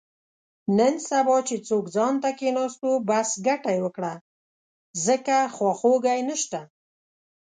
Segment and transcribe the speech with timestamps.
[0.77, 4.13] نن سبا چې څوک ځانته کېناستو، بس ګټه یې وکړه،
[5.05, 6.59] ځکه خواخوږی نشته.